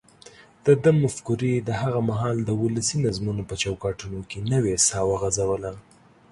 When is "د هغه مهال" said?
1.57-2.37